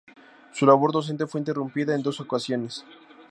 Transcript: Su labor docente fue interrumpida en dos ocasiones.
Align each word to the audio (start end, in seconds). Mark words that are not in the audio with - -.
Su 0.51 0.65
labor 0.65 0.91
docente 0.93 1.27
fue 1.27 1.41
interrumpida 1.41 1.93
en 1.93 2.01
dos 2.01 2.19
ocasiones. 2.21 2.83